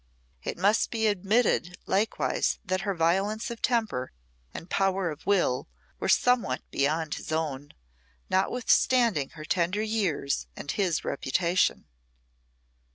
It 0.41 0.57
must 0.57 0.89
be 0.89 1.05
admitted 1.05 1.77
likewise 1.85 2.57
that 2.65 2.81
her 2.81 2.95
violence 2.95 3.51
of 3.51 3.61
temper 3.61 4.11
and 4.51 4.67
power 4.67 5.11
of 5.11 5.27
will 5.27 5.67
were 5.99 6.09
somewhat 6.09 6.63
beyond 6.71 7.13
his 7.13 7.31
own, 7.31 7.75
notwithstanding 8.27 9.29
her 9.37 9.45
tender 9.45 9.83
years 9.83 10.47
and 10.57 10.71
his 10.71 11.05
reputation. 11.05 11.85